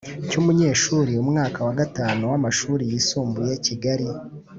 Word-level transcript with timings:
Cy 0.29 0.35
umunyeshuri 0.41 1.11
umwaka 1.23 1.59
wa 1.67 1.73
gatanu 1.79 2.21
w 2.31 2.33
amashuri 2.39 2.83
yisumbuye 2.91 3.53
kigali 3.65 4.07